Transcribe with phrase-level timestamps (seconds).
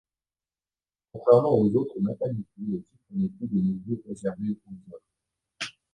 [1.13, 5.61] Contrairement aux autres matanitu, le titre n'est plus de nos jours réservé aux hommes.